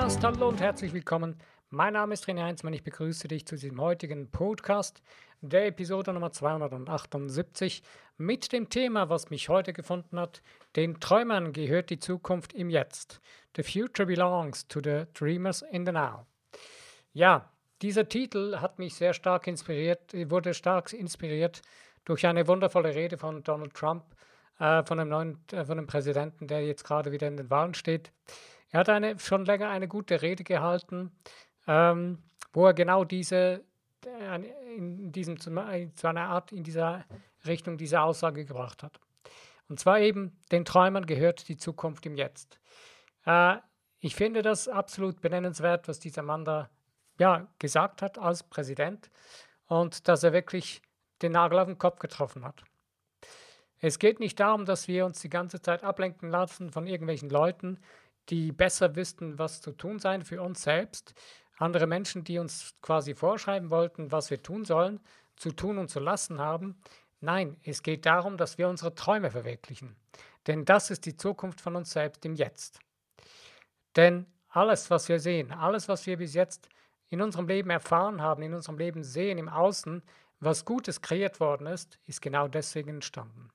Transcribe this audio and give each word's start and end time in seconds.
Podcast. 0.00 0.24
Hallo 0.24 0.48
und 0.48 0.62
herzlich 0.62 0.94
willkommen. 0.94 1.36
Mein 1.68 1.92
Name 1.92 2.14
ist 2.14 2.24
René 2.24 2.42
Heinzmann. 2.42 2.72
Ich 2.72 2.82
begrüße 2.82 3.28
dich 3.28 3.44
zu 3.44 3.56
diesem 3.56 3.78
heutigen 3.78 4.30
Podcast, 4.30 5.02
der 5.42 5.66
Episode 5.66 6.14
Nummer 6.14 6.32
278, 6.32 7.82
mit 8.16 8.50
dem 8.50 8.70
Thema, 8.70 9.10
was 9.10 9.28
mich 9.28 9.50
heute 9.50 9.74
gefunden 9.74 10.18
hat. 10.18 10.40
Den 10.74 11.00
Träumern 11.00 11.52
gehört 11.52 11.90
die 11.90 11.98
Zukunft 11.98 12.54
im 12.54 12.70
Jetzt. 12.70 13.20
The 13.54 13.62
future 13.62 14.06
belongs 14.06 14.66
to 14.68 14.80
the 14.82 15.04
dreamers 15.12 15.60
in 15.70 15.84
the 15.84 15.92
now. 15.92 16.24
Ja, 17.12 17.52
dieser 17.82 18.08
Titel 18.08 18.56
hat 18.56 18.78
mich 18.78 18.94
sehr 18.94 19.12
stark 19.12 19.46
inspiriert, 19.48 20.14
wurde 20.30 20.54
stark 20.54 20.94
inspiriert 20.94 21.60
durch 22.06 22.26
eine 22.26 22.48
wundervolle 22.48 22.94
Rede 22.94 23.18
von 23.18 23.42
Donald 23.42 23.74
Trump, 23.74 24.04
äh, 24.60 24.82
von, 24.82 24.96
dem 24.96 25.10
neuen, 25.10 25.44
äh, 25.52 25.66
von 25.66 25.76
dem 25.76 25.86
Präsidenten, 25.86 26.46
der 26.46 26.66
jetzt 26.66 26.84
gerade 26.84 27.12
wieder 27.12 27.28
in 27.28 27.36
den 27.36 27.50
Wahlen 27.50 27.74
steht. 27.74 28.12
Er 28.70 28.80
hat 28.80 28.88
eine, 28.88 29.18
schon 29.18 29.44
länger 29.44 29.68
eine 29.68 29.88
gute 29.88 30.22
Rede 30.22 30.44
gehalten, 30.44 31.10
ähm, 31.66 32.18
wo 32.52 32.66
er 32.66 32.74
genau 32.74 33.04
diese, 33.04 33.64
äh, 34.06 34.40
in 34.76 35.12
diesem, 35.12 35.38
zu 35.40 35.50
einer 35.50 36.28
Art, 36.28 36.52
in 36.52 36.62
dieser 36.62 37.04
Richtung 37.46 37.76
diese 37.76 38.00
Aussage 38.00 38.44
gebracht 38.44 38.82
hat. 38.82 39.00
Und 39.68 39.78
zwar 39.78 40.00
eben, 40.00 40.36
den 40.50 40.64
Träumern 40.64 41.06
gehört 41.06 41.48
die 41.48 41.56
Zukunft 41.56 42.06
im 42.06 42.16
Jetzt. 42.16 42.58
Äh, 43.24 43.56
ich 44.00 44.14
finde 44.14 44.42
das 44.42 44.68
absolut 44.68 45.20
benennenswert, 45.20 45.86
was 45.86 46.00
dieser 46.00 46.22
Mann 46.22 46.44
da 46.44 46.70
ja, 47.18 47.46
gesagt 47.58 48.02
hat 48.02 48.18
als 48.18 48.42
Präsident 48.42 49.10
und 49.66 50.08
dass 50.08 50.22
er 50.22 50.32
wirklich 50.32 50.80
den 51.22 51.32
Nagel 51.32 51.58
auf 51.58 51.66
den 51.66 51.78
Kopf 51.78 51.98
getroffen 51.98 52.44
hat. 52.44 52.64
Es 53.78 53.98
geht 53.98 54.20
nicht 54.20 54.40
darum, 54.40 54.64
dass 54.64 54.88
wir 54.88 55.06
uns 55.06 55.20
die 55.20 55.28
ganze 55.30 55.60
Zeit 55.60 55.84
ablenken 55.84 56.30
lassen 56.30 56.70
von 56.70 56.86
irgendwelchen 56.86 57.30
Leuten, 57.30 57.78
die 58.28 58.52
besser 58.52 58.94
wüssten, 58.94 59.38
was 59.38 59.60
zu 59.60 59.72
tun 59.72 59.98
sein 59.98 60.22
für 60.22 60.42
uns 60.42 60.62
selbst. 60.62 61.14
Andere 61.58 61.86
Menschen, 61.86 62.24
die 62.24 62.38
uns 62.38 62.74
quasi 62.80 63.14
vorschreiben 63.14 63.70
wollten, 63.70 64.12
was 64.12 64.30
wir 64.30 64.42
tun 64.42 64.64
sollen, 64.64 65.00
zu 65.36 65.50
tun 65.52 65.78
und 65.78 65.88
zu 65.88 66.00
lassen 66.00 66.38
haben. 66.38 66.80
Nein, 67.20 67.56
es 67.64 67.82
geht 67.82 68.06
darum, 68.06 68.36
dass 68.36 68.56
wir 68.58 68.68
unsere 68.68 68.94
Träume 68.94 69.30
verwirklichen. 69.30 69.96
Denn 70.46 70.64
das 70.64 70.90
ist 70.90 71.04
die 71.06 71.16
Zukunft 71.16 71.60
von 71.60 71.76
uns 71.76 71.90
selbst 71.90 72.24
im 72.24 72.34
Jetzt. 72.34 72.80
Denn 73.96 74.26
alles, 74.48 74.90
was 74.90 75.08
wir 75.08 75.20
sehen, 75.20 75.52
alles, 75.52 75.88
was 75.88 76.06
wir 76.06 76.16
bis 76.16 76.34
jetzt 76.34 76.68
in 77.08 77.20
unserem 77.20 77.46
Leben 77.46 77.70
erfahren 77.70 78.22
haben, 78.22 78.42
in 78.42 78.54
unserem 78.54 78.78
Leben 78.78 79.04
sehen, 79.04 79.38
im 79.38 79.48
Außen, 79.48 80.02
was 80.38 80.64
Gutes 80.64 81.02
kreiert 81.02 81.40
worden 81.40 81.66
ist, 81.66 81.98
ist 82.06 82.22
genau 82.22 82.48
deswegen 82.48 82.90
entstanden. 82.90 83.50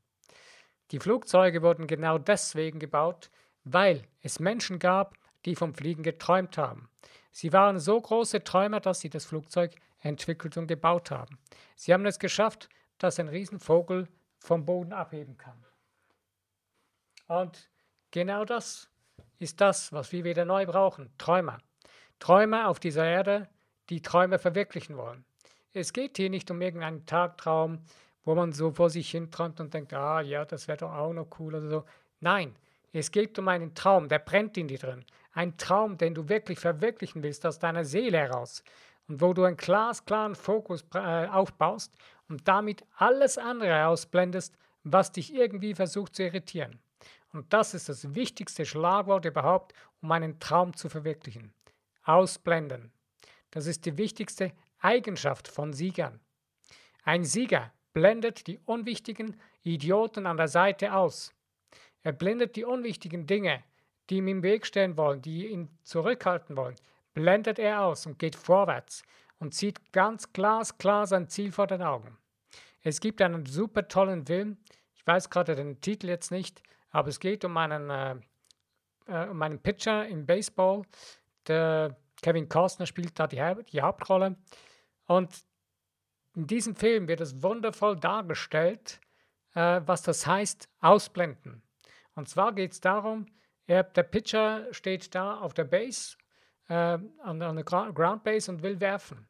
Die 0.92 1.00
Flugzeuge 1.00 1.64
wurden 1.64 1.88
genau 1.88 2.20
deswegen 2.20 2.80
gebaut, 2.80 3.32
weil 3.66 4.04
es 4.22 4.40
Menschen 4.40 4.80
gab, 4.80 5.18
die 5.44 5.56
vom 5.56 5.74
Fliegen 5.74 6.04
geträumt 6.04 6.58
haben. 6.58 6.90
Sie 7.32 7.52
waren 7.52 7.80
so 7.80 8.00
große 8.00 8.44
Träumer, 8.44 8.80
dass 8.80 9.02
sie 9.02 9.10
das 9.10 9.26
Flugzeug 9.26 9.76
entwickelt 10.00 10.56
und 10.56 10.68
gebaut 10.68 11.12
haben. 11.12 11.38
Sie 11.76 11.94
haben 11.94 12.06
es 12.06 12.20
geschafft, 12.20 12.70
dass 12.98 13.20
ein 13.20 13.28
Riesenvogel 13.28 14.08
vom 14.40 14.66
Boden 14.66 14.94
abheben 14.94 15.38
kann. 15.38 15.62
Und 17.28 17.70
genau 18.12 18.46
das 18.46 18.90
ist 19.40 19.60
das, 19.60 19.92
was 19.92 20.12
wir 20.12 20.24
wieder 20.24 20.46
neu 20.46 20.66
brauchen. 20.66 21.12
Träumer. 21.18 21.58
Träumer 22.20 22.70
auf 22.70 22.80
dieser 22.80 23.06
Erde, 23.06 23.50
die 23.90 24.02
Träume 24.02 24.40
verwirklichen 24.40 24.96
wollen. 24.96 25.26
Es 25.74 25.92
geht 25.92 26.18
hier 26.18 26.30
nicht 26.30 26.50
um 26.52 26.62
irgendeinen 26.62 27.06
Tagtraum, 27.06 27.84
wo 28.24 28.34
man 28.34 28.54
so 28.54 28.72
vor 28.72 28.90
sich 28.90 29.12
hin 29.12 29.30
träumt 29.32 29.60
und 29.60 29.74
denkt, 29.74 29.94
ah 29.94 30.22
ja, 30.22 30.46
das 30.46 30.68
wäre 30.68 30.78
doch 30.78 30.94
auch 30.94 31.14
noch 31.14 31.28
cool 31.40 31.56
oder 31.56 31.68
so. 31.68 31.86
Nein, 32.22 32.56
es 32.98 33.12
geht 33.12 33.38
um 33.38 33.50
einen 33.50 33.76
Traum, 33.76 34.08
der 34.08 34.20
brennt 34.20 34.58
in 34.58 34.70
dir 34.70 34.78
drin. 34.78 35.04
Ein 35.34 35.58
Traum, 35.58 35.98
den 35.98 36.14
du 36.16 36.30
wirklich 36.30 36.60
verwirklichen 36.60 37.24
willst 37.24 37.46
aus 37.46 37.60
deiner 37.60 37.84
Seele 37.84 38.18
heraus. 38.18 38.64
Und 39.08 39.20
wo 39.20 39.34
du 39.34 39.44
einen 39.44 39.58
glasklaren 39.58 40.34
Fokus 40.34 40.86
äh, 40.94 41.28
aufbaust 41.28 41.94
und 42.30 42.48
damit 42.48 42.86
alles 42.96 43.38
andere 43.38 43.88
ausblendest, 43.88 44.58
was 44.84 45.12
dich 45.12 45.34
irgendwie 45.34 45.76
versucht 45.76 46.16
zu 46.16 46.24
irritieren. 46.24 46.80
Und 47.34 47.52
das 47.52 47.74
ist 47.74 47.90
das 47.90 48.16
wichtigste 48.16 48.66
Schlagwort 48.66 49.26
überhaupt, 49.26 49.74
um 50.02 50.10
einen 50.14 50.40
Traum 50.40 50.74
zu 50.74 50.88
verwirklichen. 50.88 51.54
Ausblenden. 52.04 52.94
Das 53.52 53.68
ist 53.68 53.86
die 53.86 53.98
wichtigste 53.98 54.54
Eigenschaft 54.80 55.50
von 55.50 55.74
Siegern. 55.74 56.22
Ein 57.04 57.26
Sieger 57.26 57.74
blendet 57.92 58.48
die 58.48 58.60
unwichtigen 58.60 59.40
Idioten 59.64 60.28
an 60.28 60.38
der 60.38 60.48
Seite 60.48 60.94
aus. 60.94 61.35
Er 62.06 62.12
blendet 62.12 62.56
die 62.56 62.66
unwichtigen 62.66 63.26
Dinge, 63.26 63.64
die 64.12 64.18
ihm 64.18 64.28
im 64.28 64.44
Weg 64.44 64.68
stehen 64.68 64.96
wollen, 64.96 65.24
die 65.24 65.48
ihn 65.48 65.76
zurückhalten 65.82 66.56
wollen, 66.56 66.76
blendet 67.16 67.58
er 67.58 67.82
aus 67.82 68.06
und 68.06 68.20
geht 68.20 68.36
vorwärts 68.36 69.02
und 69.40 69.56
sieht 69.56 69.92
ganz 69.92 70.32
glasklar 70.32 71.08
sein 71.08 71.28
Ziel 71.30 71.52
vor 71.52 71.66
den 71.66 71.82
Augen. 71.82 72.16
Es 72.84 73.00
gibt 73.00 73.24
einen 73.24 73.48
super 73.48 73.88
tollen 73.88 74.24
Film, 74.24 74.58
ich 74.94 75.08
weiß 75.08 75.32
gerade 75.32 75.56
den 75.56 75.82
Titel 75.82 76.08
jetzt 76.08 76.30
nicht, 76.30 76.62
aber 76.92 77.10
es 77.10 77.20
geht 77.20 77.44
um 77.44 77.58
einen, 77.58 77.90
äh, 77.90 78.16
äh, 79.08 79.28
um 79.28 79.42
einen 79.42 79.60
Pitcher 79.60 80.08
im 80.08 80.28
Baseball. 80.28 80.84
Der 81.48 81.98
Kevin 82.22 82.48
Costner 82.48 82.86
spielt 82.86 83.20
da 83.20 83.26
die, 83.26 83.42
die 83.72 83.82
Hauptrolle. 83.82 84.36
Und 85.08 85.44
in 86.36 86.46
diesem 86.46 86.76
Film 86.76 87.08
wird 87.08 87.22
es 87.22 87.42
wundervoll 87.42 88.00
dargestellt, 88.00 89.02
äh, 89.56 89.82
was 89.86 90.04
das 90.04 90.28
heißt, 90.28 90.70
ausblenden. 90.82 91.64
Und 92.16 92.30
zwar 92.30 92.54
geht 92.54 92.72
es 92.72 92.82
darum, 92.82 93.28
er, 93.68 93.84
der 93.84 94.04
Pitcher 94.04 94.74
steht 94.74 95.14
da 95.14 95.40
auf 95.40 95.54
der 95.54 95.66
Base, 95.66 96.18
äh, 96.70 96.74
an, 96.74 97.42
an, 97.42 97.56
der 97.56 97.64
Ground 97.64 98.24
Base 98.24 98.52
und 98.52 98.64
will 98.64 98.80
werfen. 98.80 99.28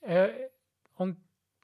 Äh, 0.00 0.30
und 0.94 1.16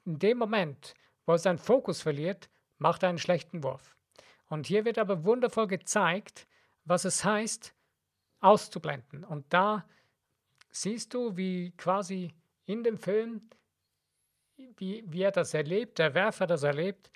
in 0.05 0.19
dem 0.19 0.37
Moment, 0.37 0.93
wo 1.25 1.33
er 1.33 1.37
seinen 1.37 1.57
Fokus 1.57 2.01
verliert, 2.01 2.49
macht 2.77 3.03
er 3.03 3.09
einen 3.09 3.17
schlechten 3.17 3.63
Wurf. 3.63 3.95
Und 4.47 4.67
hier 4.67 4.85
wird 4.85 4.97
aber 4.97 5.23
wundervoll 5.23 5.67
gezeigt, 5.67 6.47
was 6.83 7.05
es 7.05 7.23
heißt, 7.23 7.73
auszublenden. 8.39 9.23
Und 9.23 9.51
da 9.51 9.87
siehst 10.69 11.13
du, 11.13 11.35
wie 11.35 11.71
quasi 11.71 12.33
in 12.65 12.83
dem 12.83 12.97
Film, 12.97 13.49
wie, 14.77 15.03
wie 15.07 15.21
er 15.21 15.31
das 15.31 15.53
erlebt, 15.53 15.99
der 15.99 16.13
Werfer 16.13 16.47
das 16.47 16.63
erlebt, 16.63 17.11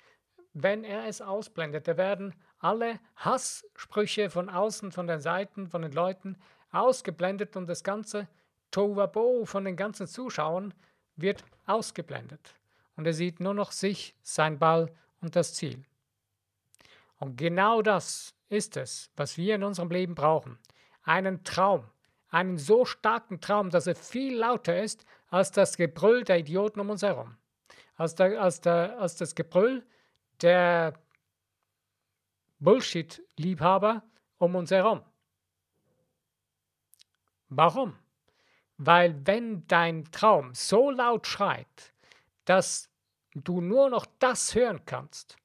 wenn 0.52 0.84
er 0.84 1.06
es 1.06 1.20
ausblendet. 1.20 1.86
Da 1.88 1.96
werden 1.96 2.34
alle 2.58 2.98
Hasssprüche 3.16 4.30
von 4.30 4.48
außen, 4.48 4.92
von 4.92 5.06
den 5.06 5.20
Seiten, 5.20 5.68
von 5.68 5.82
den 5.82 5.92
Leuten 5.92 6.36
ausgeblendet 6.72 7.56
und 7.56 7.68
das 7.68 7.82
ganze 7.82 8.28
Tovabo 8.70 9.44
von 9.44 9.64
den 9.64 9.76
ganzen 9.76 10.06
Zuschauern 10.06 10.74
wird 11.16 11.44
ausgeblendet. 11.66 12.54
Und 12.96 13.06
er 13.06 13.12
sieht 13.12 13.40
nur 13.40 13.54
noch 13.54 13.72
sich, 13.72 14.14
sein 14.22 14.58
Ball 14.58 14.92
und 15.20 15.36
das 15.36 15.54
Ziel. 15.54 15.82
Und 17.18 17.36
genau 17.36 17.82
das 17.82 18.34
ist 18.48 18.76
es, 18.76 19.10
was 19.16 19.36
wir 19.36 19.54
in 19.54 19.62
unserem 19.62 19.90
Leben 19.90 20.14
brauchen. 20.14 20.58
Einen 21.02 21.44
Traum, 21.44 21.84
einen 22.28 22.58
so 22.58 22.84
starken 22.84 23.40
Traum, 23.40 23.70
dass 23.70 23.86
er 23.86 23.94
viel 23.94 24.36
lauter 24.36 24.82
ist 24.82 25.04
als 25.28 25.50
das 25.52 25.76
Gebrüll 25.76 26.24
der 26.24 26.38
Idioten 26.38 26.80
um 26.80 26.90
uns 26.90 27.02
herum, 27.02 27.36
als, 27.96 28.14
der, 28.14 28.40
als, 28.40 28.60
der, 28.60 28.98
als 28.98 29.16
das 29.16 29.34
Gebrüll 29.34 29.84
der 30.42 30.94
Bullshit-Liebhaber 32.58 34.02
um 34.38 34.54
uns 34.54 34.70
herum. 34.70 35.02
Warum? 37.48 37.98
Weil 38.76 39.26
wenn 39.26 39.66
dein 39.66 40.04
Traum 40.10 40.54
so 40.54 40.90
laut 40.90 41.26
schreit, 41.26 41.92
dass 42.44 42.88
du 43.34 43.60
nur 43.60 43.90
noch 43.90 44.06
das 44.18 44.54
hören 44.54 44.84
kannst, 44.86 45.36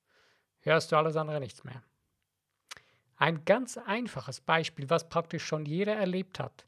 hörst 0.59 0.91
du 0.91 0.95
alles 0.95 1.15
andere 1.15 1.39
nichts 1.39 1.63
mehr. 1.63 1.83
Ein 3.17 3.45
ganz 3.45 3.77
einfaches 3.77 4.41
Beispiel, 4.41 4.89
was 4.89 5.07
praktisch 5.07 5.45
schon 5.45 5.65
jeder 5.65 5.95
erlebt 5.95 6.39
hat. 6.39 6.65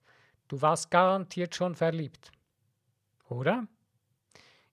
Du 0.47 0.61
warst 0.61 0.91
garantiert 0.91 1.55
schon 1.55 1.75
verliebt. 1.75 2.31
Oder? 3.27 3.67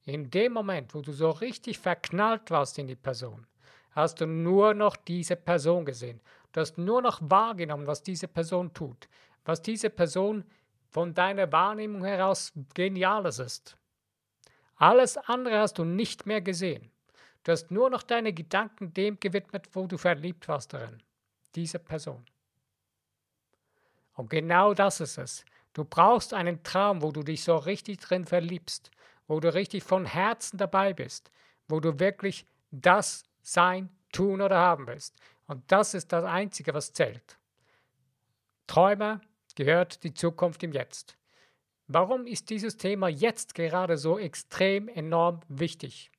In 0.05 0.31
dem 0.31 0.53
Moment, 0.53 0.95
wo 0.95 1.01
du 1.01 1.13
so 1.13 1.31
richtig 1.31 1.79
verknallt 1.79 2.51
warst 2.51 2.79
in 2.79 2.87
die 2.87 2.97
Person, 2.97 3.47
hast 3.93 4.21
du 4.21 4.27
nur 4.27 4.75
noch 4.75 4.97
diese 4.97 5.37
Person 5.37 5.85
gesehen. 5.85 6.21
Du 6.53 6.61
hast 6.61 6.77
nur 6.77 7.01
noch 7.01 7.21
wahrgenommen, 7.23 7.87
was 7.87 8.03
diese 8.03 8.29
Person 8.29 8.73
tut, 8.75 9.09
was 9.45 9.63
diese 9.63 9.91
Person 9.91 10.45
von 10.91 11.15
deiner 11.15 11.51
Wahrnehmung 11.51 12.05
heraus 12.05 12.53
Geniales 12.75 13.39
ist. 13.39 13.77
Alles 14.77 15.17
andere 15.17 15.59
hast 15.59 15.79
du 15.79 15.85
nicht 15.85 16.27
mehr 16.27 16.41
gesehen. 16.41 16.91
Du 17.45 17.53
hast 17.53 17.71
nur 17.71 17.91
noch 17.91 18.03
deine 18.03 18.33
Gedanken 18.33 18.93
dem 18.93 19.19
gewidmet, 19.21 19.69
wo 19.73 19.87
du 19.87 19.99
verliebt 19.99 20.49
warst 20.49 20.73
darin. 20.73 21.03
Diese 21.55 21.79
Person. 21.79 22.25
Und 24.15 24.31
genau 24.31 24.75
das 24.75 25.01
ist 25.01 25.19
es. 25.19 25.45
Du 25.73 25.85
brauchst 25.85 26.35
einen 26.35 26.63
Traum, 26.63 27.03
wo 27.03 27.11
du 27.11 27.23
dich 27.23 27.43
so 27.43 27.57
richtig 27.57 28.01
drin 28.01 28.25
verliebst, 28.25 28.91
wo 29.27 29.41
du 29.41 29.53
richtig 29.53 29.83
von 29.85 30.05
Herzen 30.05 30.59
dabei 30.59 30.93
bist, 30.93 31.31
wo 31.69 31.81
du 31.81 31.99
wirklich 31.99 32.47
das 32.71 33.25
sein, 33.43 33.91
tun 34.13 34.41
oder 34.41 34.59
haben 34.59 34.87
willst. 34.87 35.19
Und 35.47 35.71
das 35.71 35.95
ist 35.95 36.13
das 36.13 36.25
Einzige, 36.25 36.73
was 36.75 36.93
zählt. 36.93 37.39
Träumer 38.67 39.21
gehört 39.55 40.03
die 40.05 40.15
Zukunft 40.15 40.63
im 40.63 40.73
Jetzt. 40.73 41.17
Warum 41.87 42.27
ist 42.27 42.49
dieses 42.49 42.77
Thema 42.77 43.09
jetzt 43.09 43.55
gerade 43.55 43.99
so 43.99 44.19
extrem 44.19 44.89
enorm 44.89 45.41
wichtig? 45.49 46.11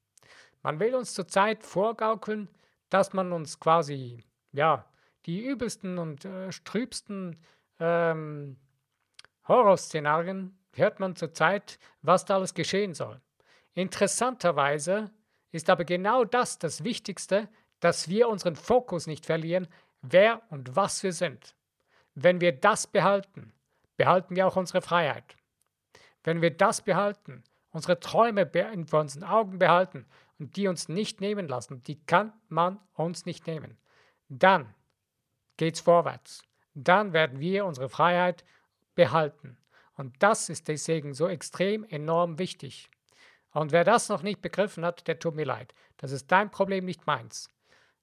Man 0.62 0.80
will 0.80 0.94
uns 0.96 1.14
zurzeit 1.14 1.64
vorgaukeln, 1.64 2.50
dass 2.90 3.14
man 3.14 3.32
uns 3.32 3.60
quasi, 3.60 4.24
ja, 4.52 4.86
die 5.26 5.44
übelsten 5.44 5.98
und 5.98 6.26
äh, 6.26 6.52
strübsten 6.52 7.38
ähm, 7.80 8.58
Horrorszenarien 9.48 10.58
hört 10.78 11.00
man 11.00 11.16
zurzeit, 11.16 11.80
was 12.02 12.26
da 12.26 12.36
alles 12.36 12.54
geschehen 12.54 12.94
soll. 12.94 13.22
Interessanterweise 13.74 15.12
ist 15.52 15.70
aber 15.70 15.86
genau 15.86 16.24
das 16.24 16.60
das 16.60 16.84
Wichtigste, 16.84 17.50
dass 17.80 18.10
wir 18.10 18.30
unseren 18.30 18.56
Fokus 18.56 19.08
nicht 19.08 19.26
verlieren, 19.26 19.68
wer 20.02 20.42
und 20.50 20.76
was 20.76 21.04
wir 21.04 21.14
sind. 21.14 21.56
Wenn 22.14 22.42
wir 22.42 22.52
das 22.54 22.88
behalten, 22.88 23.54
behalten 23.98 24.36
wir 24.36 24.48
auch 24.48 24.56
unsere 24.56 24.82
Freiheit. 24.82 25.36
Wenn 26.24 26.42
wir 26.42 26.52
das 26.52 26.82
behalten, 26.82 27.44
unsere 27.72 28.00
Träume 28.00 28.50
vor 28.88 29.02
unseren 29.02 29.24
Augen 29.24 29.60
behalten 29.60 30.06
und 30.40 30.56
die 30.56 30.68
uns 30.68 30.90
nicht 30.90 31.22
nehmen 31.22 31.48
lassen, 31.48 31.84
die 31.84 32.00
kann 32.06 32.34
man 32.48 32.80
uns 32.94 33.26
nicht 33.26 33.48
nehmen, 33.48 33.78
dann 34.30 34.74
geht's 35.58 35.82
vorwärts. 35.82 36.44
Dann 36.74 37.14
werden 37.14 37.40
wir 37.40 37.66
unsere 37.66 37.90
Freiheit 37.90 38.44
behalten. 38.96 39.58
Und 39.96 40.16
das 40.20 40.50
ist 40.50 40.68
deswegen 40.68 41.14
so 41.14 41.28
extrem 41.28 41.84
enorm 41.86 42.38
wichtig. 42.40 42.90
Und 43.52 43.72
wer 43.72 43.84
das 43.84 44.10
noch 44.10 44.22
nicht 44.22 44.42
begriffen 44.42 44.84
hat, 44.84 45.08
der 45.08 45.20
tut 45.20 45.36
mir 45.36 45.46
leid. 45.46 45.74
Das 45.98 46.12
ist 46.12 46.32
dein 46.32 46.52
Problem, 46.52 46.86
nicht 46.86 47.08
meins. 47.08 47.50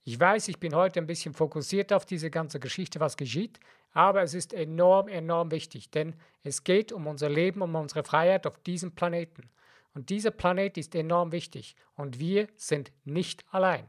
Ich 0.05 0.19
weiß, 0.19 0.49
ich 0.49 0.59
bin 0.59 0.75
heute 0.75 0.99
ein 0.99 1.07
bisschen 1.07 1.35
fokussiert 1.35 1.93
auf 1.93 2.07
diese 2.07 2.31
ganze 2.31 2.59
Geschichte, 2.59 2.99
was 2.99 3.17
geschieht, 3.17 3.61
aber 3.93 4.23
es 4.23 4.35
ist 4.35 4.53
enorm, 4.53 5.09
enorm 5.09 5.51
wichtig, 5.51 5.91
denn 5.91 6.17
es 6.43 6.65
geht 6.65 6.91
um 6.91 7.07
unser 7.07 7.29
Leben, 7.29 7.63
um 7.63 7.75
unsere 7.75 8.03
Freiheit 8.03 8.47
auf 8.47 8.59
diesem 8.61 8.95
Planeten. 8.95 9.51
Und 9.95 10.09
dieser 10.09 10.31
Planet 10.31 10.79
ist 10.79 10.95
enorm 10.95 11.31
wichtig 11.31 11.77
und 11.95 12.19
wir 12.19 12.49
sind 12.57 12.91
nicht 13.05 13.45
allein. 13.51 13.89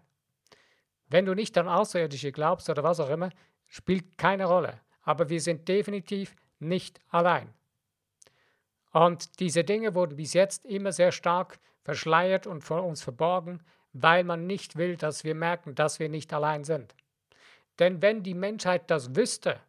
Wenn 1.07 1.25
du 1.25 1.33
nicht 1.33 1.57
an 1.57 1.67
Außerirdische 1.67 2.31
glaubst 2.31 2.69
oder 2.69 2.83
was 2.83 2.99
auch 2.99 3.09
immer, 3.09 3.29
spielt 3.67 4.17
keine 4.17 4.45
Rolle. 4.45 4.81
Aber 5.03 5.29
wir 5.29 5.39
sind 5.41 5.67
definitiv 5.67 6.35
nicht 6.59 6.99
allein. 7.09 7.53
Und 8.93 9.39
diese 9.39 9.63
Dinge 9.63 9.95
wurden 9.95 10.15
bis 10.15 10.33
jetzt 10.33 10.65
immer 10.65 10.91
sehr 10.91 11.11
stark 11.11 11.59
verschleiert 11.81 12.47
und 12.47 12.61
vor 12.61 12.83
uns 12.83 13.01
verborgen, 13.01 13.61
weil 13.91 14.23
man 14.23 14.47
nicht 14.47 14.77
will, 14.77 14.95
dass 14.95 15.23
wir 15.23 15.35
merken, 15.35 15.75
dass 15.75 15.99
wir 15.99 16.09
nicht 16.09 16.31
allein 16.31 16.63
sind. 16.63 16.95
Denn 17.79 18.01
wenn 18.01 18.23
die 18.23 18.35
Menschheit 18.35 18.89
das 18.89 19.15
wüsste, 19.15 19.59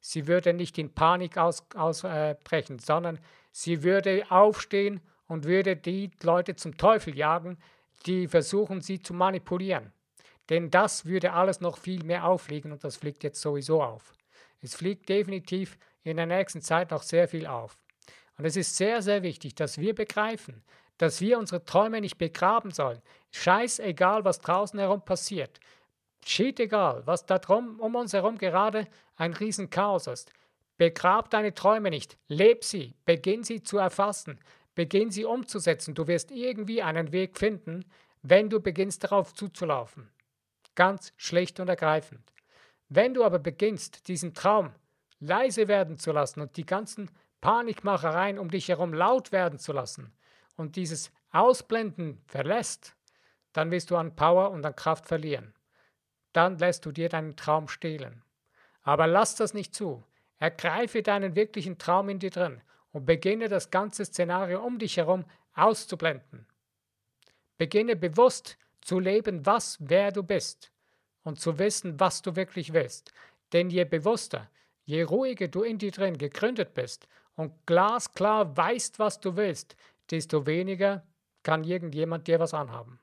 sie 0.00 0.26
würde 0.26 0.52
nicht 0.52 0.78
in 0.78 0.94
Panik 0.94 1.38
ausbrechen, 1.38 1.78
aus, 1.78 2.04
äh, 2.04 2.36
sondern 2.78 3.18
sie 3.52 3.82
würde 3.82 4.24
aufstehen 4.30 5.00
und 5.26 5.44
würde 5.44 5.76
die 5.76 6.10
Leute 6.22 6.54
zum 6.54 6.76
Teufel 6.76 7.16
jagen, 7.16 7.58
die 8.04 8.28
versuchen, 8.28 8.82
sie 8.82 9.00
zu 9.00 9.14
manipulieren. 9.14 9.92
Denn 10.50 10.70
das 10.70 11.06
würde 11.06 11.32
alles 11.32 11.60
noch 11.62 11.78
viel 11.78 12.04
mehr 12.04 12.26
auffliegen 12.26 12.70
und 12.70 12.84
das 12.84 12.96
fliegt 12.96 13.24
jetzt 13.24 13.40
sowieso 13.40 13.82
auf. 13.82 14.12
Es 14.60 14.74
fliegt 14.74 15.08
definitiv 15.08 15.78
in 16.02 16.18
der 16.18 16.26
nächsten 16.26 16.60
Zeit 16.60 16.90
noch 16.90 17.02
sehr 17.02 17.28
viel 17.28 17.46
auf. 17.46 17.78
Und 18.36 18.44
es 18.44 18.56
ist 18.56 18.76
sehr, 18.76 19.02
sehr 19.02 19.22
wichtig, 19.22 19.54
dass 19.54 19.78
wir 19.78 19.94
begreifen, 19.94 20.62
dass 20.98 21.20
wir 21.20 21.38
unsere 21.38 21.64
Träume 21.64 22.00
nicht 22.00 22.18
begraben 22.18 22.70
sollen. 22.70 23.00
Scheißegal, 23.32 24.24
was 24.24 24.40
draußen 24.40 24.78
herum 24.78 25.04
passiert. 25.04 25.60
Schied 26.24 26.58
egal, 26.60 27.02
was 27.06 27.26
da 27.26 27.38
drum, 27.38 27.78
um 27.80 27.94
uns 27.94 28.12
herum 28.12 28.38
gerade 28.38 28.86
ein 29.16 29.34
Riesenchaos 29.34 30.06
ist. 30.06 30.32
Begrab 30.76 31.30
deine 31.30 31.54
Träume 31.54 31.90
nicht, 31.90 32.16
leb 32.28 32.64
sie, 32.64 32.94
beginn 33.04 33.44
sie 33.44 33.62
zu 33.62 33.78
erfassen, 33.78 34.40
beginn 34.74 35.10
sie 35.10 35.24
umzusetzen. 35.24 35.94
Du 35.94 36.08
wirst 36.08 36.30
irgendwie 36.30 36.82
einen 36.82 37.12
Weg 37.12 37.38
finden, 37.38 37.84
wenn 38.22 38.48
du 38.48 38.60
beginnst 38.60 39.04
darauf 39.04 39.34
zuzulaufen. 39.34 40.10
Ganz 40.74 41.12
schlicht 41.16 41.60
und 41.60 41.68
ergreifend. 41.68 42.32
Wenn 42.88 43.14
du 43.14 43.22
aber 43.22 43.38
beginnst, 43.38 44.08
diesen 44.08 44.34
Traum 44.34 44.72
leise 45.20 45.68
werden 45.68 45.98
zu 45.98 46.10
lassen 46.10 46.40
und 46.40 46.56
die 46.56 46.66
ganzen 46.66 47.10
Panikmachereien 47.44 48.38
um 48.38 48.50
dich 48.50 48.68
herum 48.68 48.94
laut 48.94 49.30
werden 49.30 49.58
zu 49.58 49.74
lassen 49.74 50.10
und 50.56 50.76
dieses 50.76 51.12
Ausblenden 51.30 52.22
verlässt, 52.26 52.96
dann 53.52 53.70
wirst 53.70 53.90
du 53.90 53.98
an 53.98 54.16
Power 54.16 54.50
und 54.50 54.64
an 54.64 54.74
Kraft 54.74 55.04
verlieren. 55.04 55.52
Dann 56.32 56.56
lässt 56.56 56.86
du 56.86 56.90
dir 56.90 57.10
deinen 57.10 57.36
Traum 57.36 57.68
stehlen. 57.68 58.22
Aber 58.80 59.06
lass 59.06 59.34
das 59.34 59.52
nicht 59.52 59.74
zu. 59.74 60.02
Ergreife 60.38 61.02
deinen 61.02 61.36
wirklichen 61.36 61.76
Traum 61.76 62.08
in 62.08 62.18
dir 62.18 62.30
drin 62.30 62.62
und 62.92 63.04
beginne 63.04 63.48
das 63.48 63.70
ganze 63.70 64.06
Szenario 64.06 64.64
um 64.64 64.78
dich 64.78 64.96
herum 64.96 65.26
auszublenden. 65.52 66.46
Beginne 67.58 67.94
bewusst 67.94 68.56
zu 68.80 68.98
leben, 68.98 69.44
was, 69.44 69.76
wer 69.80 70.12
du 70.12 70.22
bist 70.22 70.72
und 71.24 71.38
zu 71.38 71.58
wissen, 71.58 72.00
was 72.00 72.22
du 72.22 72.36
wirklich 72.36 72.72
willst. 72.72 73.12
Denn 73.52 73.68
je 73.68 73.84
bewusster, 73.84 74.48
je 74.86 75.02
ruhiger 75.02 75.48
du 75.48 75.62
in 75.62 75.76
dir 75.76 75.90
drin 75.90 76.16
gegründet 76.16 76.72
bist 76.72 77.06
und 77.36 77.52
glasklar 77.66 78.56
weißt, 78.56 78.98
was 78.98 79.20
du 79.20 79.36
willst, 79.36 79.76
desto 80.10 80.46
weniger 80.46 81.02
kann 81.42 81.64
irgendjemand 81.64 82.26
dir 82.26 82.40
was 82.40 82.54
anhaben. 82.54 82.98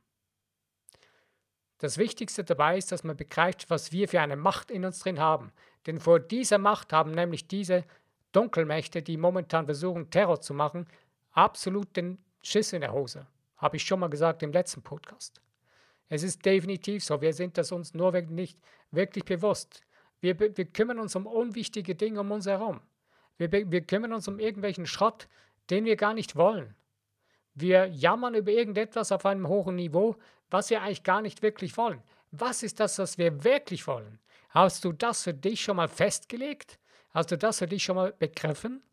Das 1.77 1.97
Wichtigste 1.97 2.43
dabei 2.43 2.77
ist, 2.77 2.91
dass 2.91 3.03
man 3.03 3.17
begreift, 3.17 3.69
was 3.69 3.91
wir 3.91 4.07
für 4.07 4.21
eine 4.21 4.35
Macht 4.35 4.69
in 4.69 4.85
uns 4.85 4.99
drin 4.99 5.19
haben. 5.19 5.51
Denn 5.87 5.99
vor 5.99 6.19
dieser 6.19 6.59
Macht 6.59 6.93
haben 6.93 7.11
nämlich 7.11 7.47
diese 7.47 7.85
Dunkelmächte, 8.33 9.01
die 9.01 9.17
momentan 9.17 9.65
versuchen, 9.65 10.09
Terror 10.11 10.39
zu 10.41 10.53
machen, 10.53 10.87
absolut 11.31 11.95
den 11.97 12.19
Schiss 12.43 12.73
in 12.73 12.81
der 12.81 12.93
Hose. 12.93 13.25
Habe 13.57 13.77
ich 13.77 13.83
schon 13.83 13.99
mal 13.99 14.09
gesagt 14.09 14.43
im 14.43 14.51
letzten 14.51 14.81
Podcast. 14.83 15.41
Es 16.07 16.23
ist 16.23 16.45
definitiv 16.45 17.03
so. 17.03 17.19
Wir 17.21 17.33
sind 17.33 17.57
das 17.57 17.71
uns 17.71 17.93
nur 17.93 18.11
nicht 18.11 18.59
wirklich 18.91 19.25
bewusst. 19.25 19.81
Wir, 20.19 20.39
wir 20.39 20.65
kümmern 20.65 20.99
uns 20.99 21.15
um 21.15 21.25
unwichtige 21.25 21.95
Dinge 21.95 22.19
um 22.19 22.31
uns 22.31 22.45
herum. 22.45 22.81
Wir, 23.49 23.71
wir 23.71 23.81
kümmern 23.81 24.13
uns 24.13 24.27
um 24.27 24.39
irgendwelchen 24.39 24.85
Schrott, 24.85 25.27
den 25.71 25.85
wir 25.85 25.95
gar 25.95 26.13
nicht 26.13 26.35
wollen. 26.35 26.75
Wir 27.55 27.87
jammern 27.87 28.35
über 28.35 28.51
irgendetwas 28.51 29.11
auf 29.11 29.25
einem 29.25 29.47
hohen 29.47 29.75
Niveau, 29.75 30.15
was 30.51 30.69
wir 30.69 30.81
eigentlich 30.81 31.03
gar 31.03 31.21
nicht 31.21 31.41
wirklich 31.41 31.75
wollen. 31.75 32.03
Was 32.29 32.61
ist 32.61 32.79
das, 32.79 32.99
was 32.99 33.17
wir 33.17 33.43
wirklich 33.43 33.87
wollen? 33.87 34.19
Hast 34.49 34.85
du 34.85 34.91
das 34.91 35.23
für 35.23 35.33
dich 35.33 35.63
schon 35.63 35.77
mal 35.77 35.87
festgelegt? 35.87 36.77
Hast 37.09 37.31
du 37.31 37.37
das 37.37 37.59
für 37.59 37.67
dich 37.67 37.83
schon 37.83 37.95
mal 37.95 38.13
begriffen? 38.13 38.83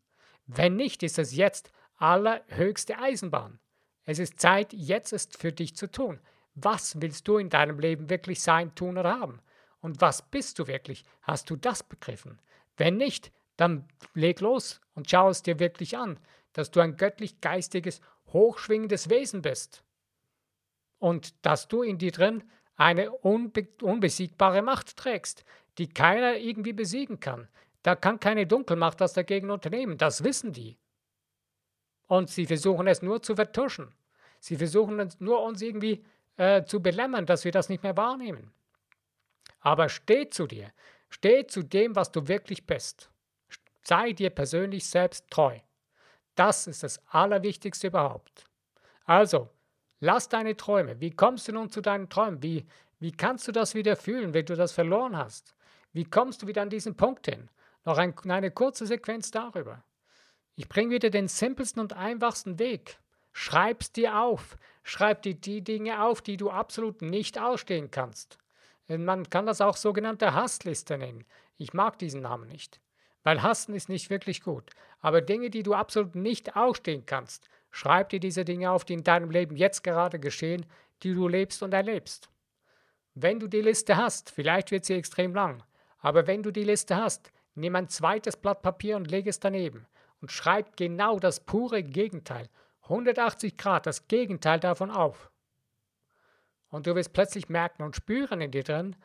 Wenn 0.47 0.75
nicht, 0.75 1.03
ist 1.03 1.19
es 1.19 1.35
jetzt 1.35 1.71
allerhöchste 1.97 2.97
Eisenbahn. 2.97 3.59
Es 4.05 4.17
ist 4.17 4.39
Zeit, 4.39 4.73
jetzt 4.73 5.13
es 5.13 5.29
für 5.37 5.51
dich 5.51 5.75
zu 5.75 5.91
tun. 5.91 6.19
Was 6.55 6.99
willst 6.99 7.27
du 7.27 7.37
in 7.37 7.49
deinem 7.49 7.79
Leben 7.79 8.09
wirklich 8.09 8.41
sein, 8.41 8.73
tun 8.73 8.97
oder 8.97 9.19
haben? 9.19 9.41
Und 9.81 10.01
was 10.01 10.23
bist 10.23 10.59
du 10.59 10.67
wirklich? 10.67 11.05
Hast 11.21 11.49
du 11.49 11.55
das 11.55 11.83
begriffen? 11.83 12.41
Wenn 12.75 12.97
nicht, 12.97 13.31
dann 13.59 13.87
leg 14.13 14.39
los 14.39 14.79
und 14.93 15.09
schau 15.09 15.29
es 15.29 15.43
dir 15.43 15.59
wirklich 15.59 15.97
an, 15.97 16.17
dass 16.53 16.71
du 16.71 16.79
ein 16.79 16.95
göttlich-geistiges, 16.95 18.01
hochschwingendes 18.27 19.09
Wesen 19.09 19.41
bist. 19.41 19.83
Und 20.97 21.33
dass 21.45 21.67
du 21.67 21.81
in 21.81 21.97
dir 21.97 22.11
drin 22.11 22.43
eine 22.75 23.11
unbe 23.11 23.67
unbesiegbare 23.81 24.61
Macht 24.61 24.95
trägst, 24.95 25.43
die 25.77 25.89
keiner 25.89 26.37
irgendwie 26.37 26.73
besiegen 26.73 27.19
kann. 27.19 27.47
Da 27.83 27.95
kann 27.95 28.19
keine 28.19 28.47
Dunkelmacht 28.47 28.99
was 28.99 29.13
dagegen 29.13 29.49
unternehmen, 29.49 29.97
das 29.97 30.23
wissen 30.23 30.53
die. 30.53 30.77
Und 32.07 32.29
sie 32.29 32.45
versuchen 32.45 32.87
es 32.87 33.01
nur 33.01 33.21
zu 33.21 33.35
vertuschen. 33.35 33.93
Sie 34.39 34.55
versuchen 34.55 34.99
es 34.99 35.19
nur 35.19 35.43
uns 35.43 35.61
irgendwie 35.61 36.03
äh, 36.37 36.63
zu 36.63 36.81
belämmern, 36.81 37.25
dass 37.25 37.43
wir 37.43 37.51
das 37.51 37.69
nicht 37.69 37.83
mehr 37.83 37.97
wahrnehmen. 37.97 38.51
Aber 39.59 39.89
steh 39.89 40.29
zu 40.29 40.47
dir, 40.47 40.71
steh 41.09 41.45
zu 41.45 41.63
dem, 41.63 41.95
was 41.95 42.11
du 42.11 42.27
wirklich 42.27 42.65
bist. 42.65 43.09
Sei 43.81 44.13
dir 44.13 44.29
persönlich 44.29 44.87
selbst 44.87 45.29
treu. 45.29 45.59
Das 46.35 46.67
ist 46.67 46.83
das 46.83 47.01
Allerwichtigste 47.07 47.87
überhaupt. 47.87 48.45
Also, 49.05 49.49
lass 49.99 50.29
deine 50.29 50.55
Träume. 50.55 50.99
Wie 51.01 51.11
kommst 51.11 51.47
du 51.47 51.53
nun 51.53 51.69
zu 51.69 51.81
deinen 51.81 52.09
Träumen? 52.09 52.41
Wie, 52.43 52.65
wie 52.99 53.11
kannst 53.11 53.47
du 53.47 53.51
das 53.51 53.75
wieder 53.75 53.95
fühlen, 53.95 54.33
wenn 54.33 54.45
du 54.45 54.55
das 54.55 54.71
verloren 54.71 55.17
hast? 55.17 55.55
Wie 55.91 56.05
kommst 56.05 56.41
du 56.41 56.47
wieder 56.47 56.61
an 56.61 56.69
diesen 56.69 56.95
Punkt 56.95 57.25
hin? 57.25 57.49
Noch 57.85 57.97
ein, 57.97 58.13
eine 58.29 58.51
kurze 58.51 58.85
Sequenz 58.85 59.31
darüber. 59.31 59.83
Ich 60.55 60.69
bringe 60.69 60.91
wieder 60.91 61.09
den 61.09 61.27
simpelsten 61.27 61.81
und 61.81 61.93
einfachsten 61.93 62.59
Weg. 62.59 62.99
Schreib's 63.31 63.91
dir 63.91 64.19
auf. 64.19 64.57
Schreib 64.83 65.21
dir 65.21 65.33
die 65.33 65.63
Dinge 65.63 66.03
auf, 66.03 66.21
die 66.21 66.37
du 66.37 66.49
absolut 66.49 67.01
nicht 67.01 67.39
ausstehen 67.39 67.91
kannst. 67.91 68.37
Man 68.87 69.29
kann 69.29 69.45
das 69.45 69.61
auch 69.61 69.77
sogenannte 69.77 70.33
Hassliste 70.33 70.97
nennen. 70.97 71.25
Ich 71.57 71.73
mag 71.73 71.99
diesen 71.99 72.21
Namen 72.21 72.47
nicht. 72.47 72.81
Weil 73.23 73.43
hassen 73.43 73.75
ist 73.75 73.89
nicht 73.89 74.09
wirklich 74.09 74.41
gut. 74.41 74.71
Aber 75.01 75.21
Dinge, 75.21 75.49
die 75.49 75.63
du 75.63 75.73
absolut 75.73 76.15
nicht 76.15 76.55
ausstehen 76.55 77.05
kannst, 77.05 77.49
schreib 77.71 78.09
dir 78.09 78.19
diese 78.19 78.45
Dinge 78.45 78.71
auf, 78.71 78.85
die 78.85 78.93
in 78.93 79.03
deinem 79.03 79.31
Leben 79.31 79.55
jetzt 79.55 79.83
gerade 79.83 80.19
geschehen, 80.19 80.65
die 81.03 81.13
du 81.13 81.27
lebst 81.27 81.63
und 81.63 81.73
erlebst. 81.73 82.29
Wenn 83.15 83.39
du 83.39 83.47
die 83.47 83.61
Liste 83.61 83.97
hast, 83.97 84.31
vielleicht 84.31 84.71
wird 84.71 84.85
sie 84.85 84.93
extrem 84.93 85.33
lang, 85.33 85.63
aber 85.99 86.27
wenn 86.27 86.43
du 86.43 86.51
die 86.51 86.63
Liste 86.63 86.95
hast, 86.95 87.31
nimm 87.55 87.75
ein 87.75 87.89
zweites 87.89 88.37
Blatt 88.37 88.61
Papier 88.61 88.95
und 88.95 89.11
leg 89.11 89.27
es 89.27 89.39
daneben 89.39 89.87
und 90.21 90.31
schreib 90.31 90.77
genau 90.77 91.19
das 91.19 91.39
pure 91.41 91.83
Gegenteil, 91.83 92.49
180 92.83 93.57
Grad, 93.57 93.85
das 93.85 94.07
Gegenteil 94.07 94.59
davon 94.59 94.91
auf. 94.91 95.31
Und 96.69 96.87
du 96.87 96.95
wirst 96.95 97.13
plötzlich 97.13 97.49
merken 97.49 97.83
und 97.83 97.95
spüren 97.95 98.41
in 98.41 98.51
dir 98.51 98.63
drin, 98.63 98.95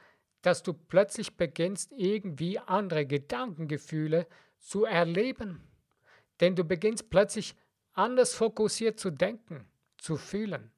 dass 0.45 0.63
du 0.63 0.75
plötzlich 0.75 1.39
beginnst, 1.39 1.91
irgendwie 1.97 2.59
andere 2.59 3.07
Gedankengefühle 3.07 4.27
zu 4.59 4.85
erleben. 4.85 5.67
Denn 6.41 6.55
du 6.55 6.65
beginnst 6.65 7.09
plötzlich 7.09 7.57
anders 7.95 8.35
fokussiert 8.35 9.01
zu 9.01 9.11
denken, 9.11 9.67
zu 9.97 10.19
fühlen. 10.19 10.71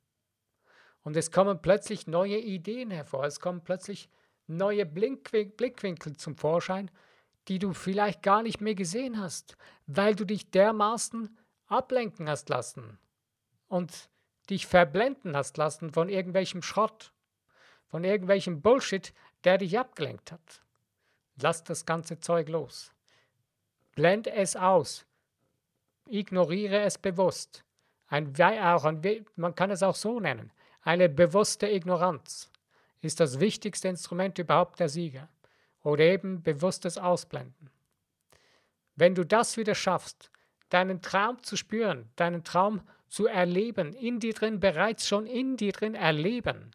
Und 1.03 1.17
es 1.17 1.33
kommen 1.33 1.61
plötzlich 1.61 2.07
neue 2.07 2.39
Ideen 2.39 2.93
hervor, 2.93 3.25
es 3.25 3.41
kommen 3.41 3.65
plötzlich 3.65 4.09
neue 4.47 4.87
Blickwinkel 4.87 6.17
zum 6.17 6.37
Vorschein, 6.37 6.89
die 7.49 7.59
du 7.59 7.73
vielleicht 7.73 8.23
gar 8.23 8.45
nicht 8.45 8.61
mehr 8.61 8.77
gesehen 8.77 9.21
hast, 9.21 9.57
weil 9.89 10.15
du 10.15 10.25
dich 10.25 10.53
dermaßen 10.53 11.37
ablenken 11.67 12.29
hast 12.29 12.49
lassen 12.51 12.99
und 13.67 14.11
dich 14.49 14.69
verblenden 14.69 15.37
hast 15.37 15.57
lassen 15.57 15.91
von 15.91 16.09
irgendwelchem 16.09 16.63
Schrott, 16.63 17.13
von 17.89 18.05
irgendwelchem 18.05 18.63
Bullshit, 18.63 19.13
der 19.47 19.59
dich 19.59 19.79
abgelenkt 19.79 20.33
hat. 20.33 20.63
Lass 21.41 21.63
das 21.63 21.87
ganze 21.87 22.19
Zeug 22.19 22.49
los. 22.49 22.93
Blend 23.95 24.27
es 24.27 24.57
aus. 24.57 25.07
Ignoriere 26.09 26.81
es 26.81 26.99
bewusst. 26.99 27.65
Ein, 28.09 28.35
auch 28.41 28.85
ein, 28.85 29.01
man 29.37 29.55
kann 29.55 29.71
es 29.71 29.83
auch 29.83 29.95
so 29.95 30.21
nennen. 30.21 30.53
Eine 30.83 31.09
bewusste 31.09 31.69
Ignoranz 31.69 32.51
ist 33.01 33.21
das 33.21 33.41
wichtigste 33.41 33.89
Instrument 33.89 34.39
überhaupt 34.39 34.81
der 34.81 34.89
Sieger. 34.89 35.29
Oder 35.83 36.05
eben 36.05 36.43
bewusstes 36.43 36.99
Ausblenden. 36.99 37.71
Wenn 38.97 39.15
du 39.15 39.25
das 39.25 39.57
wieder 39.57 39.75
schaffst, 39.75 40.31
deinen 40.71 41.03
Traum 41.03 41.43
zu 41.43 41.57
spüren, 41.57 42.11
deinen 42.17 42.43
Traum 42.43 42.81
zu 43.09 43.27
erleben, 43.27 43.93
in 43.93 44.19
dir 44.19 44.35
drin, 44.35 44.59
bereits 44.59 45.07
schon 45.07 45.27
in 45.27 45.57
dir 45.57 45.73
drin 45.73 45.95
erleben, 45.95 46.75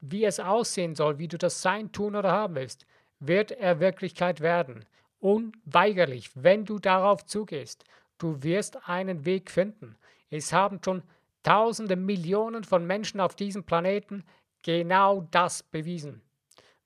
wie 0.00 0.24
es 0.24 0.40
aussehen 0.40 0.94
soll, 0.94 1.18
wie 1.18 1.28
du 1.28 1.38
das 1.38 1.62
sein, 1.62 1.92
tun 1.92 2.16
oder 2.16 2.32
haben 2.32 2.54
willst, 2.54 2.86
wird 3.18 3.52
er 3.52 3.80
Wirklichkeit 3.80 4.40
werden. 4.40 4.84
Unweigerlich, 5.18 6.30
wenn 6.34 6.64
du 6.64 6.78
darauf 6.78 7.24
zugehst. 7.26 7.84
Du 8.18 8.42
wirst 8.42 8.88
einen 8.88 9.24
Weg 9.24 9.50
finden. 9.50 9.96
Es 10.30 10.52
haben 10.52 10.80
schon 10.84 11.02
Tausende, 11.42 11.96
Millionen 11.96 12.64
von 12.64 12.86
Menschen 12.86 13.18
auf 13.18 13.34
diesem 13.34 13.64
Planeten 13.64 14.24
genau 14.62 15.26
das 15.30 15.62
bewiesen. 15.62 16.20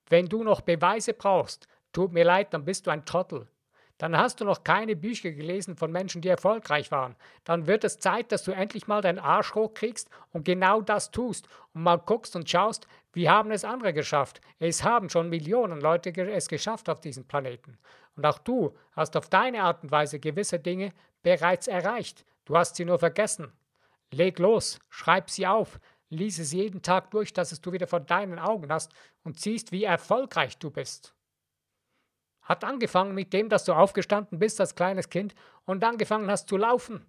Wenn 0.07 0.27
du 0.27 0.43
noch 0.43 0.61
Beweise 0.61 1.13
brauchst, 1.13 1.67
tut 1.91 2.13
mir 2.13 2.23
leid, 2.23 2.53
dann 2.53 2.63
bist 2.63 2.87
du 2.87 2.91
ein 2.91 3.05
Trottel 3.05 3.49
dann 3.97 4.17
hast 4.17 4.41
du 4.41 4.45
noch 4.45 4.63
keine 4.63 4.95
Bücher 4.95 5.31
gelesen 5.31 5.77
von 5.77 5.91
Menschen, 5.91 6.21
die 6.21 6.27
erfolgreich 6.27 6.91
waren. 6.91 7.15
Dann 7.45 7.65
wird 7.65 7.83
es 7.85 7.99
Zeit, 7.99 8.31
dass 8.31 8.43
du 8.43 8.51
endlich 8.51 8.87
mal 8.87 9.01
deinen 9.01 9.19
Arsch 9.19 9.55
hochkriegst 9.55 10.09
und 10.33 10.43
genau 10.43 10.81
das 10.81 11.11
tust 11.11 11.47
und 11.73 11.83
mal 11.83 11.97
guckst 11.97 12.35
und 12.35 12.49
schaust, 12.49 12.87
wie 13.13 13.29
haben 13.29 13.51
es 13.51 13.63
andere 13.63 13.93
geschafft. 13.93 14.41
Es 14.59 14.83
haben 14.83 15.09
schon 15.09 15.29
Millionen 15.29 15.79
Leute 15.79 16.11
es 16.11 16.49
geschafft 16.49 16.89
auf 16.89 16.99
diesem 16.99 17.25
Planeten. 17.25 17.77
Und 18.17 18.25
auch 18.25 18.39
du 18.39 18.75
hast 18.91 19.15
auf 19.15 19.29
deine 19.29 19.63
Art 19.63 19.83
und 19.83 19.91
Weise 19.91 20.19
gewisse 20.19 20.59
Dinge 20.59 20.91
bereits 21.23 21.67
erreicht. 21.67 22.25
Du 22.43 22.57
hast 22.57 22.75
sie 22.75 22.85
nur 22.85 22.99
vergessen. 22.99 23.53
Leg 24.11 24.39
los, 24.39 24.79
schreib 24.89 25.29
sie 25.29 25.47
auf, 25.47 25.79
lies 26.09 26.39
es 26.39 26.51
jeden 26.53 26.81
Tag 26.81 27.11
durch, 27.11 27.33
dass 27.33 27.51
es 27.51 27.61
du 27.61 27.71
wieder 27.71 27.87
vor 27.87 27.99
deinen 28.01 28.39
Augen 28.39 28.71
hast 28.71 28.93
und 29.23 29.39
siehst, 29.39 29.71
wie 29.71 29.83
erfolgreich 29.83 30.57
du 30.57 30.69
bist. 30.69 31.14
Hat 32.45 32.63
angefangen 32.63 33.13
mit 33.13 33.33
dem, 33.33 33.49
dass 33.49 33.65
du 33.65 33.73
aufgestanden 33.73 34.39
bist 34.39 34.61
als 34.61 34.75
kleines 34.75 35.09
Kind 35.09 35.35
und 35.65 35.83
angefangen 35.83 36.31
hast 36.31 36.47
zu 36.47 36.57
laufen. 36.57 37.05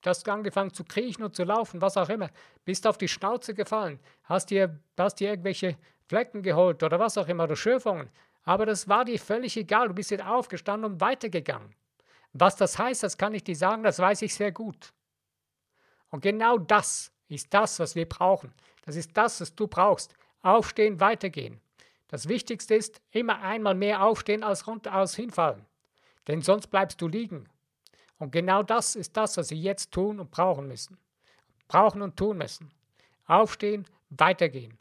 Du 0.00 0.08
hast 0.08 0.26
angefangen 0.28 0.72
zu 0.72 0.84
kriechen 0.84 1.22
und 1.24 1.36
zu 1.36 1.44
laufen, 1.44 1.82
was 1.82 1.96
auch 1.96 2.08
immer. 2.08 2.30
Bist 2.64 2.86
auf 2.86 2.96
die 2.96 3.08
Schnauze 3.08 3.52
gefallen, 3.52 4.00
hast 4.24 4.50
dir, 4.50 4.80
hast 4.96 5.16
dir 5.16 5.30
irgendwelche 5.30 5.76
Flecken 6.06 6.42
geholt 6.42 6.82
oder 6.82 6.98
was 6.98 7.18
auch 7.18 7.28
immer, 7.28 7.44
oder 7.44 7.56
Schürfungen. 7.56 8.08
Aber 8.44 8.64
das 8.64 8.88
war 8.88 9.04
dir 9.04 9.18
völlig 9.18 9.56
egal. 9.56 9.88
Du 9.88 9.94
bist 9.94 10.10
jetzt 10.10 10.24
aufgestanden 10.24 10.92
und 10.92 11.00
weitergegangen. 11.00 11.74
Was 12.32 12.56
das 12.56 12.78
heißt, 12.78 13.02
das 13.02 13.18
kann 13.18 13.34
ich 13.34 13.44
dir 13.44 13.56
sagen, 13.56 13.82
das 13.82 13.98
weiß 13.98 14.22
ich 14.22 14.34
sehr 14.34 14.52
gut. 14.52 14.92
Und 16.10 16.22
genau 16.22 16.58
das 16.58 17.12
ist 17.28 17.52
das, 17.52 17.78
was 17.78 17.94
wir 17.94 18.08
brauchen. 18.08 18.52
Das 18.84 18.96
ist 18.96 19.16
das, 19.16 19.40
was 19.40 19.54
du 19.54 19.66
brauchst. 19.66 20.14
Aufstehen, 20.42 21.00
weitergehen. 21.00 21.60
Das 22.10 22.28
Wichtigste 22.28 22.74
ist, 22.74 23.00
immer 23.12 23.40
einmal 23.40 23.76
mehr 23.76 24.02
aufstehen 24.02 24.42
als 24.42 24.66
runter 24.66 24.96
aus 24.96 25.14
hinfallen. 25.14 25.64
Denn 26.26 26.42
sonst 26.42 26.66
bleibst 26.66 27.00
du 27.00 27.06
liegen. 27.06 27.48
Und 28.18 28.32
genau 28.32 28.64
das 28.64 28.96
ist 28.96 29.16
das, 29.16 29.36
was 29.36 29.50
wir 29.50 29.56
jetzt 29.56 29.92
tun 29.92 30.18
und 30.18 30.32
brauchen 30.32 30.66
müssen. 30.66 30.98
Brauchen 31.68 32.02
und 32.02 32.16
tun 32.16 32.38
müssen. 32.38 32.72
Aufstehen, 33.26 33.86
weitergehen. 34.08 34.76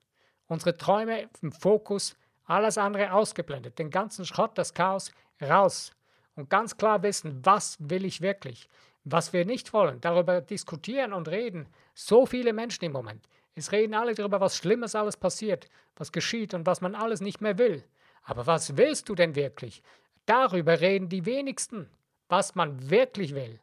Unsere 0.47 0.75
Träume 0.75 1.29
im 1.43 1.51
Fokus, 1.51 2.17
alles 2.45 2.79
andere 2.79 3.13
ausgeblendet. 3.13 3.77
Den 3.77 3.91
ganzen 3.91 4.25
Schrott, 4.25 4.57
das 4.57 4.73
Chaos 4.73 5.11
raus. 5.39 5.91
Und 6.35 6.49
ganz 6.49 6.77
klar 6.77 7.03
wissen, 7.03 7.45
was 7.45 7.77
will 7.79 8.05
ich 8.05 8.21
wirklich. 8.21 8.67
Was 9.03 9.33
wir 9.33 9.45
nicht 9.45 9.71
wollen, 9.71 10.01
darüber 10.01 10.41
diskutieren 10.41 11.13
und 11.13 11.27
reden. 11.27 11.69
So 11.93 12.25
viele 12.25 12.53
Menschen 12.53 12.85
im 12.85 12.91
Moment. 12.91 13.29
Es 13.59 13.73
reden 13.73 13.93
alle 13.93 14.15
darüber, 14.15 14.39
was 14.39 14.55
Schlimmes 14.55 14.95
alles 14.95 15.17
passiert, 15.17 15.67
was 15.97 16.13
geschieht 16.13 16.53
und 16.53 16.65
was 16.65 16.79
man 16.79 16.95
alles 16.95 17.19
nicht 17.19 17.41
mehr 17.41 17.57
will. 17.57 17.83
Aber 18.23 18.47
was 18.47 18.77
willst 18.77 19.09
du 19.09 19.15
denn 19.15 19.35
wirklich? 19.35 19.83
Darüber 20.25 20.79
reden 20.79 21.09
die 21.09 21.25
wenigsten, 21.25 21.89
was 22.29 22.55
man 22.55 22.89
wirklich 22.89 23.35
will. 23.35 23.59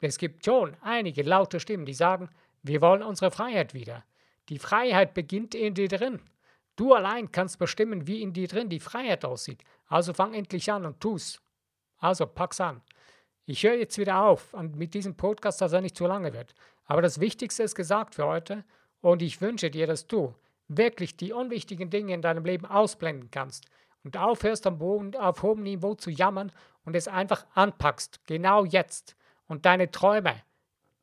Es 0.00 0.18
gibt 0.18 0.44
schon 0.44 0.76
einige 0.82 1.24
laute 1.24 1.58
Stimmen, 1.58 1.84
die 1.84 1.94
sagen, 1.94 2.30
wir 2.62 2.80
wollen 2.80 3.02
unsere 3.02 3.32
Freiheit 3.32 3.74
wieder. 3.74 4.04
Die 4.50 4.60
Freiheit 4.60 5.14
beginnt 5.14 5.56
in 5.56 5.74
dir 5.74 5.88
drin. 5.88 6.20
Du 6.76 6.94
allein 6.94 7.32
kannst 7.32 7.58
bestimmen, 7.58 8.06
wie 8.06 8.22
in 8.22 8.32
dir 8.32 8.46
drin 8.46 8.68
die 8.68 8.78
Freiheit 8.78 9.24
aussieht. 9.24 9.64
Also 9.88 10.14
fang 10.14 10.32
endlich 10.32 10.70
an 10.70 10.86
und 10.86 11.00
tu's. 11.00 11.40
Also 11.98 12.24
pack's 12.24 12.60
an. 12.60 12.82
Ich 13.46 13.64
höre 13.64 13.78
jetzt 13.78 13.98
wieder 13.98 14.22
auf 14.22 14.52
mit 14.52 14.94
diesem 14.94 15.16
Podcast, 15.16 15.60
dass 15.60 15.72
er 15.72 15.80
nicht 15.80 15.96
zu 15.96 16.06
lange 16.06 16.32
wird. 16.32 16.54
Aber 16.86 17.02
das 17.02 17.20
Wichtigste 17.20 17.62
ist 17.62 17.74
gesagt 17.74 18.14
für 18.14 18.26
heute 18.26 18.64
und 19.00 19.22
ich 19.22 19.40
wünsche 19.40 19.70
dir, 19.70 19.86
dass 19.86 20.06
du 20.06 20.34
wirklich 20.68 21.16
die 21.16 21.32
unwichtigen 21.32 21.90
Dinge 21.90 22.14
in 22.14 22.22
deinem 22.22 22.44
Leben 22.44 22.66
ausblenden 22.66 23.30
kannst 23.30 23.66
und 24.04 24.16
aufhörst 24.16 24.66
am 24.66 24.78
Boden, 24.78 25.14
auf 25.16 25.42
hohem 25.42 25.62
Niveau 25.62 25.94
zu 25.94 26.10
jammern 26.10 26.52
und 26.84 26.96
es 26.96 27.08
einfach 27.08 27.46
anpackst, 27.54 28.20
genau 28.26 28.64
jetzt 28.64 29.16
und 29.46 29.66
deine 29.66 29.90
Träume, 29.90 30.42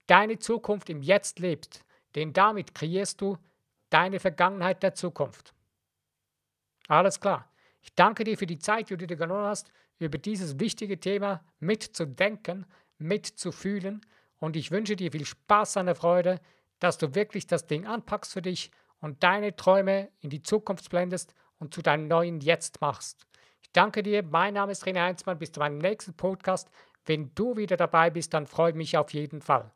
deine 0.07 0.39
Zukunft 0.39 0.89
im 0.89 1.01
Jetzt 1.01 1.39
lebst, 1.39 1.85
denn 2.15 2.33
damit 2.33 2.73
kreierst 2.75 3.21
du 3.21 3.37
deine 3.89 4.19
Vergangenheit 4.19 4.83
der 4.83 4.95
Zukunft. 4.95 5.53
Alles 6.87 7.19
klar. 7.19 7.49
Ich 7.81 7.93
danke 7.95 8.23
dir 8.23 8.37
für 8.37 8.47
die 8.47 8.59
Zeit, 8.59 8.89
die 8.89 8.97
du 8.97 9.07
dir 9.07 9.17
genommen 9.17 9.45
hast, 9.45 9.71
über 9.99 10.17
dieses 10.17 10.59
wichtige 10.59 10.99
Thema 10.99 11.43
mitzudenken, 11.59 12.65
mitzufühlen 12.97 14.05
und 14.43 14.57
ich 14.57 14.71
wünsche 14.71 14.97
dir 14.97 15.09
viel 15.09 15.23
Spaß 15.23 15.77
an 15.77 15.85
der 15.85 15.95
Freude, 15.95 16.41
dass 16.79 16.97
du 16.97 17.15
wirklich 17.15 17.47
das 17.47 17.65
Ding 17.65 17.87
anpackst 17.87 18.33
für 18.33 18.41
dich 18.41 18.71
und 18.99 19.23
deine 19.23 19.55
Träume 19.55 20.09
in 20.19 20.29
die 20.29 20.41
Zukunft 20.41 20.89
blendest 20.89 21.33
und 21.59 21.73
zu 21.73 21.81
deinem 21.81 22.09
neuen 22.09 22.41
Jetzt 22.41 22.81
machst. 22.81 23.25
Ich 23.61 23.71
danke 23.71 24.03
dir, 24.03 24.21
mein 24.21 24.55
Name 24.55 24.73
ist 24.73 24.85
René 24.85 24.99
Heinzmann, 24.99 25.39
bis 25.39 25.53
zu 25.53 25.61
meinem 25.61 25.77
nächsten 25.77 26.13
Podcast. 26.13 26.69
Wenn 27.05 27.33
du 27.35 27.55
wieder 27.55 27.77
dabei 27.77 28.09
bist, 28.09 28.33
dann 28.33 28.45
freue 28.45 28.71
ich 28.71 28.75
mich 28.75 28.97
auf 28.97 29.13
jeden 29.13 29.39
Fall. 29.39 29.71